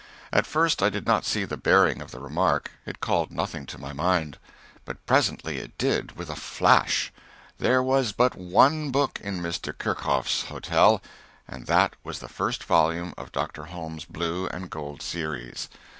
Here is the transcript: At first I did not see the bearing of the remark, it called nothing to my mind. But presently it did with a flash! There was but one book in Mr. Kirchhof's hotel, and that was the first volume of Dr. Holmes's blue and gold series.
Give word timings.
At 0.33 0.47
first 0.47 0.81
I 0.81 0.89
did 0.89 1.05
not 1.05 1.25
see 1.25 1.45
the 1.45 1.57
bearing 1.57 2.01
of 2.01 2.09
the 2.09 2.19
remark, 2.19 2.71
it 2.87 3.01
called 3.01 3.29
nothing 3.31 3.67
to 3.67 3.77
my 3.77 3.93
mind. 3.93 4.39
But 4.83 5.05
presently 5.05 5.59
it 5.59 5.77
did 5.77 6.13
with 6.13 6.27
a 6.27 6.35
flash! 6.35 7.13
There 7.59 7.83
was 7.83 8.11
but 8.11 8.33
one 8.35 8.89
book 8.89 9.21
in 9.23 9.41
Mr. 9.43 9.77
Kirchhof's 9.77 10.45
hotel, 10.45 11.03
and 11.47 11.67
that 11.67 11.93
was 12.03 12.17
the 12.17 12.27
first 12.27 12.63
volume 12.63 13.13
of 13.15 13.31
Dr. 13.31 13.65
Holmes's 13.65 14.05
blue 14.05 14.47
and 14.47 14.71
gold 14.71 15.03
series. 15.03 15.69